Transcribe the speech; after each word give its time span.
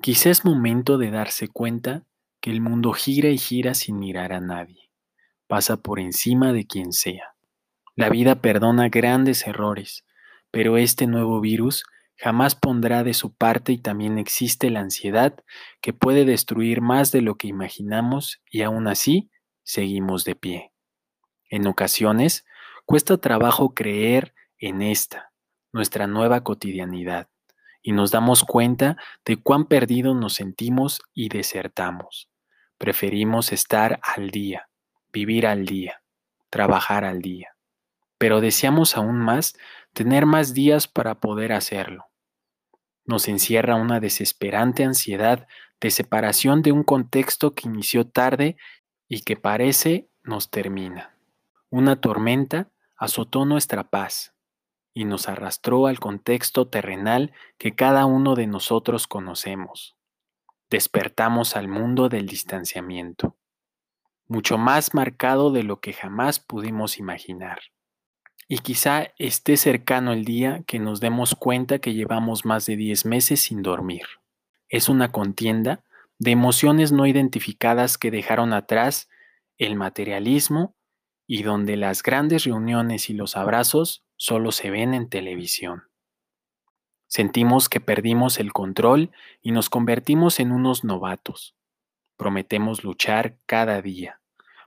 Quizá 0.00 0.30
es 0.30 0.44
momento 0.44 0.98
de 0.98 1.10
darse 1.10 1.48
cuenta 1.48 2.04
que 2.40 2.50
el 2.50 2.60
mundo 2.60 2.92
gira 2.92 3.30
y 3.30 3.38
gira 3.38 3.74
sin 3.74 3.98
mirar 3.98 4.32
a 4.32 4.40
nadie. 4.40 4.90
Pasa 5.46 5.78
por 5.78 5.98
encima 5.98 6.52
de 6.52 6.66
quien 6.66 6.92
sea. 6.92 7.34
La 7.94 8.10
vida 8.10 8.42
perdona 8.42 8.88
grandes 8.88 9.46
errores, 9.46 10.04
pero 10.50 10.76
este 10.76 11.06
nuevo 11.06 11.40
virus 11.40 11.84
jamás 12.18 12.54
pondrá 12.54 13.04
de 13.04 13.14
su 13.14 13.34
parte 13.34 13.72
y 13.72 13.78
también 13.78 14.18
existe 14.18 14.70
la 14.70 14.80
ansiedad 14.80 15.34
que 15.80 15.92
puede 15.92 16.24
destruir 16.24 16.82
más 16.82 17.10
de 17.10 17.22
lo 17.22 17.36
que 17.36 17.48
imaginamos 17.48 18.42
y 18.50 18.62
aún 18.62 18.88
así 18.88 19.30
seguimos 19.62 20.24
de 20.24 20.34
pie. 20.34 20.72
En 21.50 21.66
ocasiones 21.66 22.44
cuesta 22.84 23.16
trabajo 23.18 23.74
creer 23.74 24.34
en 24.58 24.82
esta, 24.82 25.32
nuestra 25.72 26.06
nueva 26.06 26.42
cotidianidad, 26.42 27.28
y 27.86 27.92
nos 27.92 28.10
damos 28.10 28.42
cuenta 28.42 28.96
de 29.24 29.36
cuán 29.36 29.66
perdidos 29.66 30.16
nos 30.16 30.34
sentimos 30.34 31.00
y 31.14 31.28
desertamos. 31.28 32.28
Preferimos 32.78 33.52
estar 33.52 34.00
al 34.02 34.30
día, 34.30 34.68
vivir 35.12 35.46
al 35.46 35.66
día, 35.66 36.02
trabajar 36.50 37.04
al 37.04 37.22
día, 37.22 37.54
pero 38.18 38.40
deseamos 38.40 38.96
aún 38.96 39.18
más 39.18 39.56
tener 39.92 40.26
más 40.26 40.52
días 40.52 40.88
para 40.88 41.20
poder 41.20 41.52
hacerlo. 41.52 42.06
Nos 43.04 43.28
encierra 43.28 43.76
una 43.76 44.00
desesperante 44.00 44.82
ansiedad 44.82 45.46
de 45.80 45.92
separación 45.92 46.62
de 46.62 46.72
un 46.72 46.82
contexto 46.82 47.54
que 47.54 47.68
inició 47.68 48.04
tarde 48.04 48.56
y 49.06 49.20
que 49.20 49.36
parece 49.36 50.08
nos 50.24 50.50
termina. 50.50 51.16
Una 51.70 52.00
tormenta 52.00 52.68
azotó 52.96 53.44
nuestra 53.44 53.90
paz, 53.90 54.34
y 54.96 55.04
nos 55.04 55.28
arrastró 55.28 55.88
al 55.88 56.00
contexto 56.00 56.68
terrenal 56.68 57.34
que 57.58 57.74
cada 57.74 58.06
uno 58.06 58.34
de 58.34 58.46
nosotros 58.46 59.06
conocemos. 59.06 59.94
Despertamos 60.70 61.54
al 61.54 61.68
mundo 61.68 62.08
del 62.08 62.26
distanciamiento, 62.26 63.36
mucho 64.26 64.56
más 64.56 64.94
marcado 64.94 65.50
de 65.50 65.64
lo 65.64 65.80
que 65.80 65.92
jamás 65.92 66.40
pudimos 66.40 66.98
imaginar. 66.98 67.58
Y 68.48 68.60
quizá 68.60 69.08
esté 69.18 69.58
cercano 69.58 70.14
el 70.14 70.24
día 70.24 70.62
que 70.66 70.78
nos 70.78 71.00
demos 71.00 71.34
cuenta 71.34 71.78
que 71.78 71.92
llevamos 71.92 72.46
más 72.46 72.64
de 72.64 72.76
10 72.76 73.04
meses 73.04 73.42
sin 73.42 73.60
dormir. 73.60 74.06
Es 74.70 74.88
una 74.88 75.12
contienda 75.12 75.84
de 76.18 76.30
emociones 76.30 76.90
no 76.90 77.04
identificadas 77.04 77.98
que 77.98 78.10
dejaron 78.10 78.54
atrás 78.54 79.10
el 79.58 79.76
materialismo 79.76 80.74
y 81.26 81.42
donde 81.42 81.76
las 81.76 82.02
grandes 82.02 82.44
reuniones 82.44 83.10
y 83.10 83.12
los 83.12 83.36
abrazos 83.36 84.05
solo 84.16 84.52
se 84.52 84.70
ven 84.70 84.94
en 84.94 85.08
televisión. 85.08 85.84
Sentimos 87.08 87.68
que 87.68 87.80
perdimos 87.80 88.38
el 88.40 88.52
control 88.52 89.10
y 89.40 89.52
nos 89.52 89.70
convertimos 89.70 90.40
en 90.40 90.52
unos 90.52 90.84
novatos. 90.84 91.54
Prometemos 92.16 92.84
luchar 92.84 93.36
cada 93.46 93.80
día. 93.80 94.20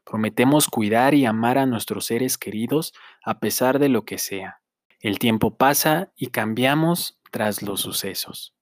Prometemos 0.05 0.67
cuidar 0.67 1.13
y 1.13 1.25
amar 1.25 1.57
a 1.57 1.65
nuestros 1.65 2.05
seres 2.05 2.37
queridos 2.37 2.93
a 3.23 3.39
pesar 3.39 3.77
de 3.79 3.89
lo 3.89 4.05
que 4.05 4.17
sea. 4.17 4.61
El 4.99 5.19
tiempo 5.19 5.55
pasa 5.55 6.11
y 6.15 6.27
cambiamos 6.27 7.19
tras 7.31 7.61
los 7.61 7.81
sucesos. 7.81 8.55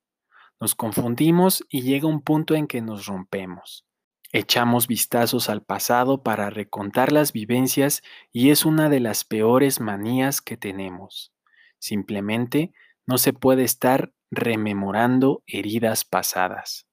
Nos 0.59 0.75
confundimos 0.75 1.63
y 1.69 1.83
llega 1.83 2.07
un 2.07 2.21
punto 2.21 2.55
en 2.55 2.67
que 2.67 2.81
nos 2.81 3.05
rompemos. 3.05 3.86
Echamos 4.33 4.87
vistazos 4.87 5.49
al 5.49 5.63
pasado 5.63 6.21
para 6.21 6.49
recontar 6.49 7.13
las 7.13 7.31
vivencias 7.31 8.03
y 8.33 8.49
es 8.49 8.65
una 8.65 8.89
de 8.89 8.99
las 8.99 9.23
peores 9.23 9.79
manías 9.79 10.41
que 10.41 10.57
tenemos. 10.57 11.33
Simplemente 11.79 12.73
no 13.05 13.17
se 13.17 13.31
puede 13.31 13.63
estar 13.63 14.11
rememorando 14.29 15.43
heridas 15.47 16.03
pasadas. 16.03 16.87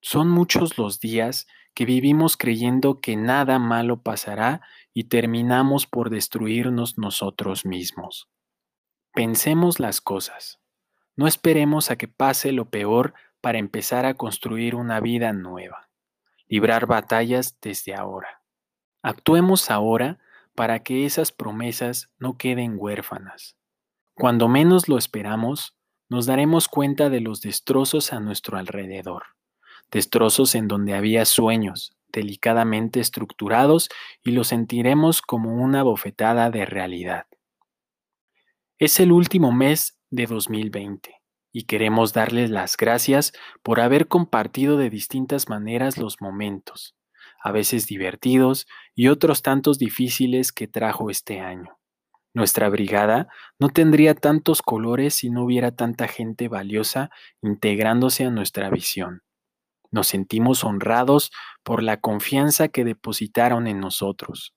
Son 0.00 0.28
muchos 0.28 0.76
los 0.76 0.98
días 0.98 1.46
que 1.72 1.84
vivimos 1.84 2.36
creyendo 2.36 3.00
que 3.00 3.16
nada 3.16 3.60
malo 3.60 4.02
pasará 4.02 4.60
y 4.92 5.04
terminamos 5.04 5.86
por 5.86 6.10
destruirnos 6.10 6.98
nosotros 6.98 7.64
mismos. 7.64 8.28
Pensemos 9.12 9.78
las 9.78 10.00
cosas. 10.00 10.58
No 11.14 11.28
esperemos 11.28 11.92
a 11.92 11.96
que 11.96 12.08
pase 12.08 12.50
lo 12.50 12.70
peor 12.70 13.14
para 13.40 13.58
empezar 13.58 14.04
a 14.04 14.14
construir 14.14 14.74
una 14.74 14.98
vida 14.98 15.32
nueva 15.32 15.89
librar 16.50 16.86
batallas 16.86 17.56
desde 17.62 17.94
ahora. 17.94 18.42
Actuemos 19.02 19.70
ahora 19.70 20.18
para 20.56 20.80
que 20.80 21.06
esas 21.06 21.30
promesas 21.30 22.10
no 22.18 22.36
queden 22.36 22.74
huérfanas. 22.76 23.56
Cuando 24.14 24.48
menos 24.48 24.88
lo 24.88 24.98
esperamos, 24.98 25.76
nos 26.08 26.26
daremos 26.26 26.66
cuenta 26.66 27.08
de 27.08 27.20
los 27.20 27.40
destrozos 27.40 28.12
a 28.12 28.18
nuestro 28.18 28.58
alrededor, 28.58 29.22
destrozos 29.92 30.56
en 30.56 30.66
donde 30.66 30.94
había 30.94 31.24
sueños 31.24 31.96
delicadamente 32.12 32.98
estructurados 32.98 33.88
y 34.24 34.32
los 34.32 34.48
sentiremos 34.48 35.22
como 35.22 35.54
una 35.54 35.84
bofetada 35.84 36.50
de 36.50 36.66
realidad. 36.66 37.26
Es 38.80 38.98
el 38.98 39.12
último 39.12 39.52
mes 39.52 40.00
de 40.10 40.26
2020 40.26 41.19
y 41.52 41.64
queremos 41.64 42.12
darles 42.12 42.50
las 42.50 42.76
gracias 42.76 43.32
por 43.62 43.80
haber 43.80 44.08
compartido 44.08 44.76
de 44.76 44.90
distintas 44.90 45.48
maneras 45.48 45.98
los 45.98 46.20
momentos, 46.20 46.96
a 47.42 47.52
veces 47.52 47.86
divertidos 47.86 48.66
y 48.94 49.08
otros 49.08 49.42
tantos 49.42 49.78
difíciles 49.78 50.52
que 50.52 50.68
trajo 50.68 51.10
este 51.10 51.40
año. 51.40 51.78
Nuestra 52.32 52.68
brigada 52.68 53.28
no 53.58 53.70
tendría 53.70 54.14
tantos 54.14 54.62
colores 54.62 55.14
si 55.14 55.30
no 55.30 55.44
hubiera 55.44 55.72
tanta 55.72 56.06
gente 56.06 56.48
valiosa 56.48 57.10
integrándose 57.42 58.24
a 58.24 58.30
nuestra 58.30 58.70
visión. 58.70 59.22
Nos 59.90 60.06
sentimos 60.06 60.62
honrados 60.62 61.32
por 61.64 61.82
la 61.82 62.00
confianza 62.00 62.68
que 62.68 62.84
depositaron 62.84 63.66
en 63.66 63.80
nosotros. 63.80 64.54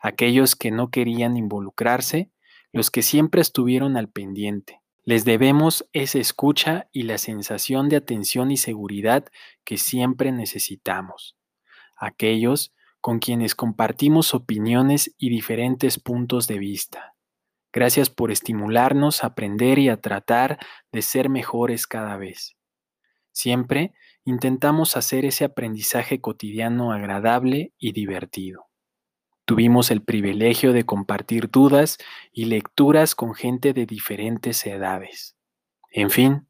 Aquellos 0.00 0.56
que 0.56 0.72
no 0.72 0.90
querían 0.90 1.36
involucrarse, 1.36 2.32
los 2.72 2.90
que 2.90 3.02
siempre 3.02 3.40
estuvieron 3.40 3.96
al 3.96 4.08
pendiente, 4.08 4.81
les 5.04 5.24
debemos 5.24 5.88
esa 5.92 6.18
escucha 6.18 6.88
y 6.92 7.02
la 7.02 7.18
sensación 7.18 7.88
de 7.88 7.96
atención 7.96 8.50
y 8.50 8.56
seguridad 8.56 9.24
que 9.64 9.76
siempre 9.76 10.30
necesitamos. 10.30 11.36
Aquellos 11.96 12.72
con 13.00 13.18
quienes 13.18 13.56
compartimos 13.56 14.32
opiniones 14.32 15.14
y 15.18 15.28
diferentes 15.28 15.98
puntos 15.98 16.46
de 16.46 16.58
vista. 16.58 17.14
Gracias 17.72 18.10
por 18.10 18.30
estimularnos 18.30 19.24
a 19.24 19.28
aprender 19.28 19.78
y 19.80 19.88
a 19.88 20.00
tratar 20.00 20.58
de 20.92 21.02
ser 21.02 21.28
mejores 21.28 21.86
cada 21.86 22.16
vez. 22.16 22.56
Siempre 23.32 23.94
intentamos 24.24 24.96
hacer 24.96 25.24
ese 25.24 25.44
aprendizaje 25.44 26.20
cotidiano 26.20 26.92
agradable 26.92 27.72
y 27.78 27.92
divertido. 27.92 28.71
Tuvimos 29.44 29.90
el 29.90 30.02
privilegio 30.02 30.72
de 30.72 30.84
compartir 30.84 31.50
dudas 31.50 31.98
y 32.32 32.44
lecturas 32.44 33.14
con 33.14 33.34
gente 33.34 33.72
de 33.72 33.86
diferentes 33.86 34.64
edades. 34.66 35.36
En 35.90 36.10
fin, 36.10 36.48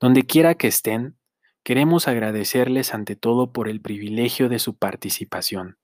donde 0.00 0.24
quiera 0.24 0.54
que 0.56 0.66
estén, 0.66 1.16
queremos 1.62 2.08
agradecerles 2.08 2.92
ante 2.92 3.16
todo 3.16 3.52
por 3.52 3.68
el 3.68 3.80
privilegio 3.80 4.48
de 4.48 4.58
su 4.58 4.76
participación, 4.76 5.78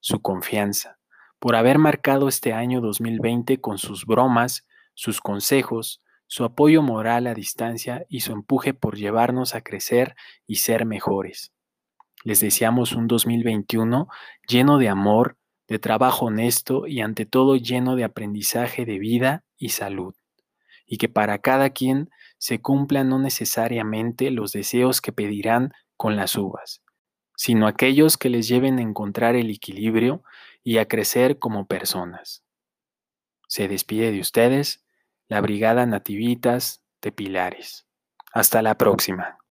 su 0.00 0.20
confianza, 0.20 0.98
por 1.38 1.56
haber 1.56 1.78
marcado 1.78 2.28
este 2.28 2.52
año 2.52 2.80
2020 2.80 3.60
con 3.60 3.78
sus 3.78 4.04
bromas, 4.04 4.66
sus 4.94 5.20
consejos, 5.20 6.02
su 6.26 6.44
apoyo 6.44 6.82
moral 6.82 7.26
a 7.26 7.34
distancia 7.34 8.06
y 8.08 8.20
su 8.20 8.32
empuje 8.32 8.74
por 8.74 8.96
llevarnos 8.96 9.54
a 9.54 9.60
crecer 9.60 10.14
y 10.46 10.56
ser 10.56 10.84
mejores. 10.84 11.52
Les 12.24 12.40
deseamos 12.40 12.92
un 12.92 13.06
2021 13.06 14.08
lleno 14.46 14.78
de 14.78 14.88
amor, 14.88 15.36
de 15.72 15.78
trabajo 15.78 16.26
honesto 16.26 16.86
y 16.86 17.00
ante 17.00 17.26
todo 17.26 17.56
lleno 17.56 17.96
de 17.96 18.04
aprendizaje 18.04 18.84
de 18.84 18.98
vida 18.98 19.44
y 19.56 19.70
salud, 19.70 20.14
y 20.86 20.98
que 20.98 21.08
para 21.08 21.38
cada 21.38 21.70
quien 21.70 22.10
se 22.38 22.60
cumplan 22.60 23.08
no 23.08 23.18
necesariamente 23.18 24.30
los 24.30 24.52
deseos 24.52 25.00
que 25.00 25.12
pedirán 25.12 25.72
con 25.96 26.14
las 26.14 26.36
uvas, 26.36 26.82
sino 27.36 27.66
aquellos 27.66 28.18
que 28.18 28.28
les 28.28 28.48
lleven 28.48 28.78
a 28.78 28.82
encontrar 28.82 29.34
el 29.34 29.50
equilibrio 29.50 30.22
y 30.62 30.76
a 30.76 30.86
crecer 30.86 31.38
como 31.38 31.66
personas. 31.66 32.44
Se 33.48 33.66
despide 33.66 34.12
de 34.12 34.20
ustedes 34.20 34.84
la 35.28 35.40
Brigada 35.40 35.86
Nativitas 35.86 36.82
de 37.00 37.12
Pilares. 37.12 37.86
Hasta 38.32 38.60
la 38.60 38.76
próxima. 38.76 39.38